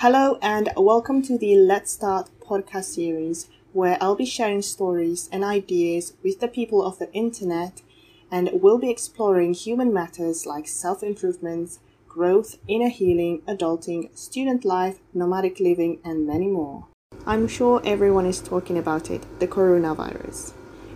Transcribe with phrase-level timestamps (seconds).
[0.00, 5.42] Hello, and welcome to the Let's Start podcast series, where I'll be sharing stories and
[5.42, 7.80] ideas with the people of the internet,
[8.30, 14.98] and we'll be exploring human matters like self improvement, growth, inner healing, adulting, student life,
[15.14, 16.88] nomadic living, and many more.
[17.24, 20.52] I'm sure everyone is talking about it the coronavirus.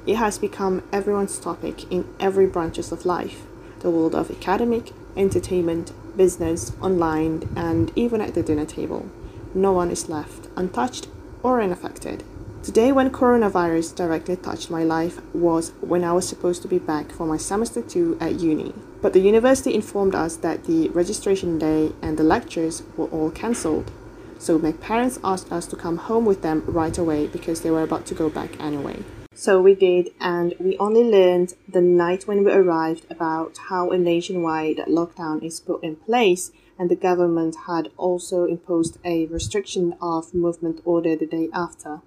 [0.06, 3.46] It has become everyone's topic in every branches of life
[3.78, 9.08] the world of academic, entertainment, business, online, and even at the dinner table.
[9.54, 11.08] No one is left untouched
[11.42, 12.24] or unaffected.
[12.62, 17.10] Today, when coronavirus directly touched my life, was when I was supposed to be back
[17.10, 18.74] for my semester 2 at uni.
[19.00, 23.90] But the university informed us that the registration day and the lectures were all cancelled.
[24.38, 27.82] So my parents asked us to come home with them right away because they were
[27.82, 29.04] about to go back anyway.
[29.36, 33.96] So we did, and we only learned the night when we arrived about how a
[33.96, 40.34] nationwide lockdown is put in place, and the government had also imposed a restriction of
[40.34, 42.00] movement order the day after.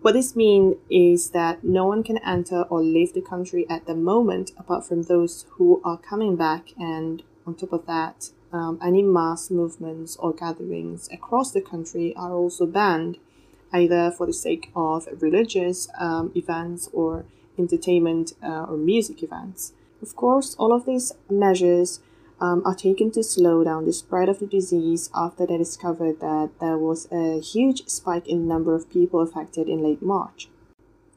[0.00, 3.94] What this means is that no one can enter or leave the country at the
[3.94, 9.02] moment apart from those who are coming back, and on top of that, um, any
[9.02, 13.18] mass movements or gatherings across the country are also banned
[13.72, 17.24] either for the sake of religious um, events or
[17.58, 19.72] entertainment uh, or music events.
[20.02, 22.00] Of course, all of these measures
[22.40, 26.50] um, are taken to slow down the spread of the disease after they discovered that
[26.60, 30.48] there was a huge spike in the number of people affected in late March.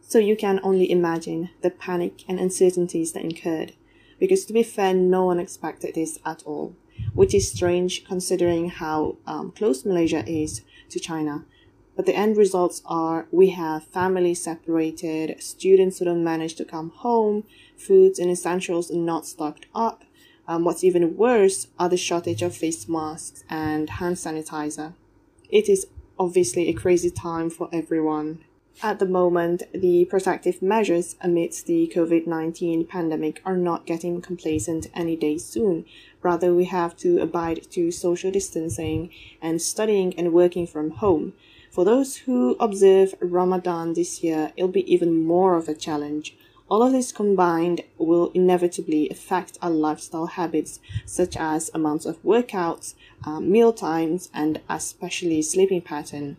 [0.01, 3.73] So you can only imagine the panic and uncertainties that incurred,
[4.17, 6.75] because to be fair, no one expected this at all,
[7.13, 11.45] which is strange considering how um, close Malaysia is to China
[11.99, 16.91] but the end results are we have families separated, students who don't manage to come
[16.91, 17.43] home,
[17.75, 20.05] foods and essentials not stocked up.
[20.47, 24.93] Um, what's even worse are the shortage of face masks and hand sanitizer.
[25.49, 25.87] It is
[26.17, 28.45] obviously a crazy time for everyone.
[28.81, 34.87] At the moment, the protective measures amidst the COVID 19 pandemic are not getting complacent
[34.93, 35.83] any day soon.
[36.23, 39.09] Rather, we have to abide to social distancing
[39.41, 41.33] and studying and working from home.
[41.69, 46.35] For those who observe Ramadan this year, it'll be even more of a challenge.
[46.67, 52.95] All of this combined will inevitably affect our lifestyle habits, such as amounts of workouts,
[53.23, 56.37] uh, meal times, and especially sleeping pattern.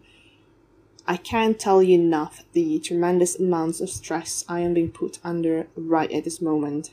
[1.06, 5.66] I can't tell you enough the tremendous amounts of stress I am being put under
[5.76, 6.90] right at this moment.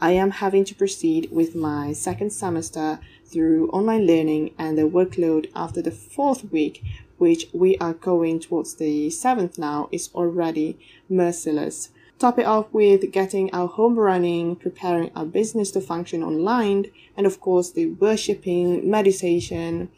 [0.00, 5.50] I am having to proceed with my second semester through online learning and the workload
[5.54, 6.84] after the fourth week
[7.18, 10.78] which we are going towards the seventh now, is already
[11.08, 11.90] merciless.
[12.18, 17.26] Top it off with getting our home running, preparing our business to function online, and
[17.26, 19.90] of course the worshipping, meditation,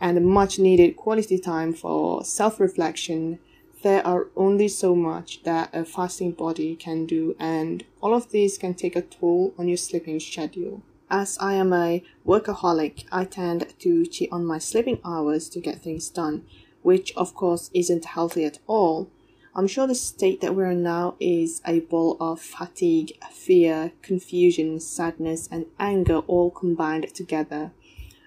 [0.00, 3.40] and the much needed quality time for self reflection.
[3.82, 8.56] There are only so much that a fasting body can do, and all of these
[8.56, 10.82] can take a toll on your sleeping schedule.
[11.10, 15.82] As I am a workaholic, I tend to cheat on my sleeping hours to get
[15.82, 16.46] things done,
[16.84, 19.10] which of course isn't healthy at all.
[19.56, 24.78] I'm sure the state that we're in now is a ball of fatigue, fear, confusion,
[24.80, 27.72] sadness, and anger all combined together.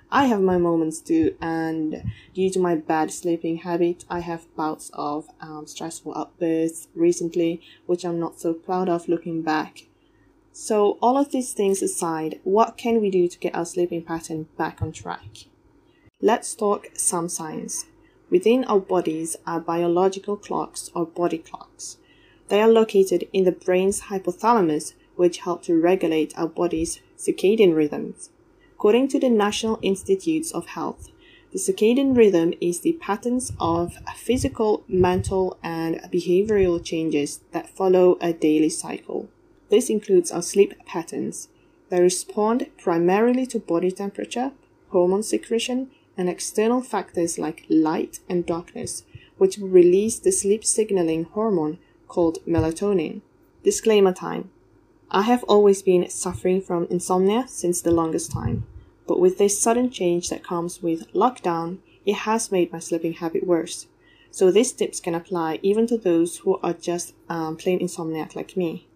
[0.10, 4.90] I have my moments too, and due to my bad sleeping habit, I have bouts
[4.94, 9.86] of um, stressful outbursts recently, which I'm not so proud of looking back.
[10.52, 14.48] So, all of these things aside, what can we do to get our sleeping pattern
[14.58, 15.46] back on track?
[16.20, 17.86] Let's talk some science.
[18.30, 21.98] Within our bodies are biological clocks or body clocks.
[22.50, 28.30] They are located in the brain's hypothalamus, which help to regulate our body's circadian rhythms.
[28.74, 31.10] According to the National Institutes of Health,
[31.52, 38.34] the circadian rhythm is the patterns of physical, mental, and behavioral changes that follow a
[38.34, 39.30] daily cycle.
[39.70, 41.48] This includes our sleep patterns.
[41.90, 44.52] They respond primarily to body temperature,
[44.90, 49.04] hormone secretion, and external factors like light and darkness,
[49.38, 51.78] which release the sleep signaling hormone
[52.08, 53.22] called melatonin.
[53.64, 54.50] Disclaimer time.
[55.10, 58.66] I have always been suffering from insomnia since the longest time,
[59.08, 63.46] but with this sudden change that comes with lockdown, it has made my sleeping habit
[63.46, 63.88] worse.
[64.32, 68.58] So these tips can apply even to those who are just um, plain insomniac like
[68.58, 68.88] me.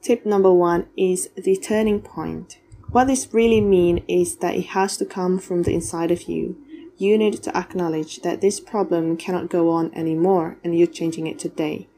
[0.00, 2.58] Tip number one is the turning point.
[2.92, 6.62] What this really means is that it has to come from the inside of you.
[6.98, 11.38] You need to acknowledge that this problem cannot go on anymore and you're changing it
[11.38, 11.88] today.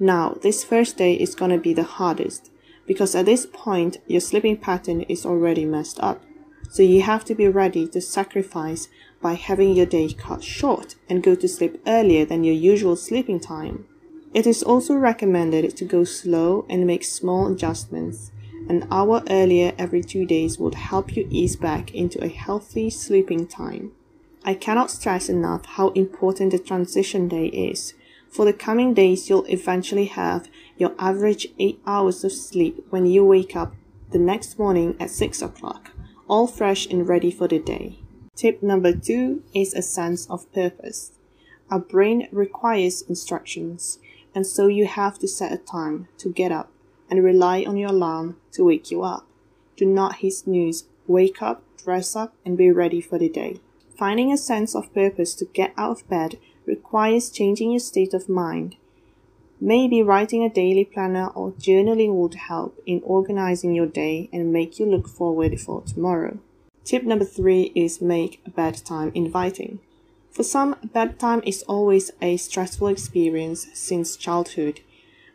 [0.00, 2.50] Now, this first day is to be the hardest
[2.88, 6.24] because at this point, your sleeping pattern is already messed up.
[6.70, 8.88] So you have to be ready to sacrifice
[9.20, 13.38] by having your day cut short and go to sleep earlier than your usual sleeping
[13.38, 13.86] time.
[14.34, 18.31] It is also recommended to go slow and make small adjustments.
[18.68, 23.46] An hour earlier every two days would help you ease back into a healthy sleeping
[23.46, 23.92] time.
[24.44, 27.94] I cannot stress enough how important the transition day is.
[28.28, 30.48] For the coming days, you'll eventually have
[30.78, 33.74] your average 8 hours of sleep when you wake up
[34.10, 35.90] the next morning at 6 o'clock,
[36.28, 37.98] all fresh and ready for the day.
[38.34, 41.12] Tip number two is a sense of purpose.
[41.70, 43.98] Our brain requires instructions,
[44.34, 46.70] and so you have to set a time to get up
[47.12, 49.26] and rely on your alarm to wake you up.
[49.76, 53.60] Do not hit snooze, wake up, dress up, and be ready for the day.
[53.98, 58.30] Finding a sense of purpose to get out of bed requires changing your state of
[58.30, 58.76] mind.
[59.60, 64.78] Maybe writing a daily planner or journaling would help in organizing your day and make
[64.78, 66.38] you look forward for tomorrow.
[66.82, 69.80] Tip number three is make bedtime inviting.
[70.30, 74.80] For some, bedtime is always a stressful experience since childhood.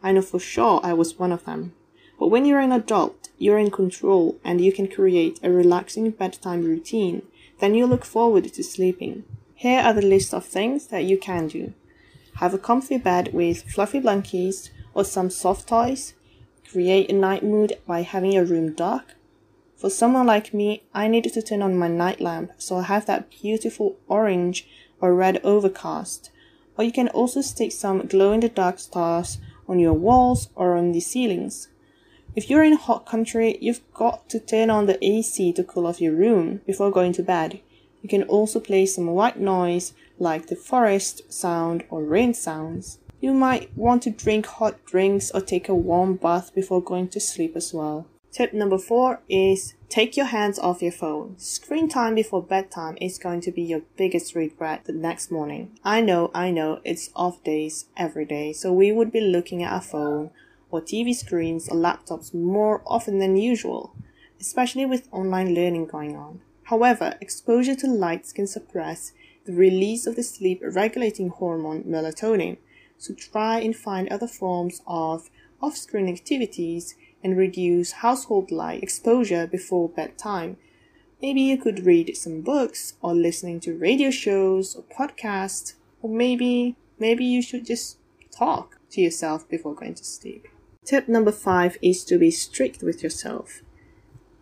[0.03, 1.73] I know for sure I was one of them.
[2.19, 6.63] But when you're an adult, you're in control and you can create a relaxing bedtime
[6.63, 7.21] routine.
[7.59, 9.23] Then you look forward to sleeping.
[9.55, 11.73] Here are the list of things that you can do.
[12.35, 16.13] Have a comfy bed with fluffy blankets or some soft toys.
[16.71, 19.15] Create a night mood by having your room dark.
[19.75, 23.05] For someone like me, I needed to turn on my night lamp so I have
[23.05, 24.67] that beautiful orange
[24.99, 26.31] or red overcast.
[26.77, 30.75] Or you can also stick some glow in the dark stars on your walls or
[30.75, 31.69] on the ceilings.
[32.35, 35.87] If you're in a hot country, you've got to turn on the AC to cool
[35.87, 37.61] off your room before going to bed.
[38.01, 42.99] You can also play some white noise like the forest sound or rain sounds.
[43.19, 47.19] You might want to drink hot drinks or take a warm bath before going to
[47.19, 48.05] sleep as well.
[48.37, 51.33] Tip number four is take your hands off your phone.
[51.39, 55.71] Screen time before bedtime is going to be your biggest regret the next morning.
[55.83, 59.73] I know, I know, it's off days every day, so we would be looking at
[59.73, 60.29] our phone
[60.69, 63.95] or TV screens or laptops more often than usual,
[64.39, 66.41] especially with online learning going on.
[66.65, 69.13] However, exposure to lights can suppress
[69.45, 72.57] the release of the sleep regulating hormone melatonin,
[72.99, 76.93] so try and find other forms of off screen activities
[77.27, 80.56] and reduce household light exposure before bedtime.
[81.21, 86.77] Maybe you could read some books or listening to radio shows or podcasts, or maybe
[86.97, 87.97] maybe you should just
[88.31, 90.47] talk to yourself before going to sleep.
[90.85, 93.62] Tip number 5 is to be strict with yourself.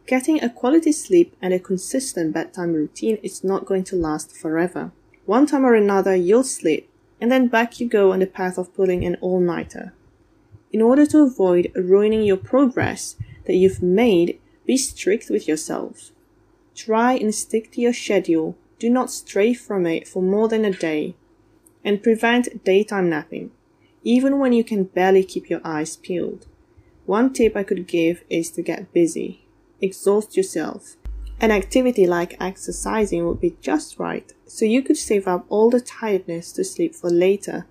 [0.06, 4.92] Getting a quality sleep and a consistent bedtime routine is not going to last forever.
[5.26, 6.88] One time or another, you'll sleep,
[7.20, 9.95] and then back you go on the path of pulling an all nighter.
[10.76, 16.12] In order to avoid ruining your progress that you've made, be strict with yourself.
[16.76, 20.72] Try and stick to your schedule, do not stray from it for more than a
[20.72, 21.16] day,
[21.86, 23.52] and prevent daytime napping,
[24.04, 26.46] even when you can barely keep your eyes peeled.
[27.06, 29.46] One tip I could give is to get busy
[29.82, 30.98] exhaust yourself.
[31.40, 35.80] An activity like exercising would be just right, so you could save up all the
[35.80, 37.66] tiredness to sleep for later.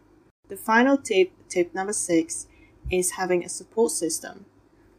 [0.49, 2.47] The final tip, tip number six,
[2.91, 4.47] is having a support system.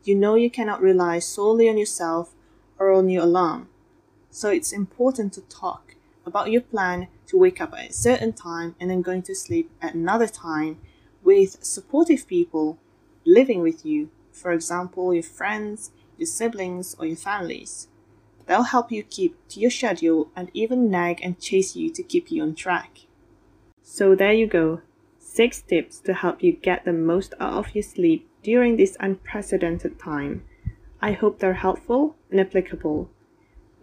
[0.04, 2.34] You know you cannot rely solely on yourself
[2.78, 3.70] or on your alarm,
[4.30, 8.76] so it's important to talk about your plan to wake up at a certain time
[8.80, 10.80] and then going to sleep at another time
[11.24, 12.78] with supportive people
[13.26, 17.88] living with you, for example, your friends, your siblings, or your families.
[18.46, 22.32] They'll help you keep to your schedule and even nag and chase you to keep
[22.32, 23.08] you on track.
[23.82, 24.82] So there you go.
[25.36, 30.00] Six tips to help you get the most out of your sleep during this unprecedented
[30.00, 30.46] time.
[31.02, 33.10] I hope they're helpful and applicable.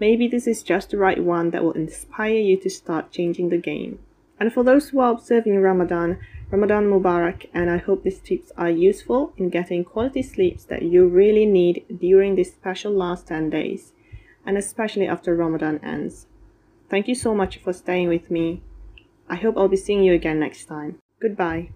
[0.00, 3.58] Maybe this is just the right one that will inspire you to start changing the
[3.58, 3.98] game.
[4.40, 8.70] And for those who are observing Ramadan, Ramadan Mubarak, and I hope these tips are
[8.70, 13.92] useful in getting quality sleeps that you really need during this special last 10 days,
[14.46, 16.28] and especially after Ramadan ends.
[16.88, 18.62] Thank you so much for staying with me.
[19.28, 21.01] I hope I'll be seeing you again next time.
[21.22, 21.70] Goodbye.